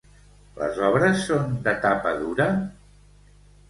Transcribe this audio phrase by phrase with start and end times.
[0.61, 2.53] Les obres són de tapa dura?